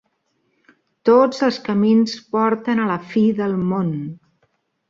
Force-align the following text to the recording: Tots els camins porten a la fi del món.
Tots 1.09 1.43
els 1.47 1.59
camins 1.69 2.17
porten 2.37 2.83
a 2.87 2.91
la 2.93 2.99
fi 3.13 3.27
del 3.43 3.57
món. 3.75 3.93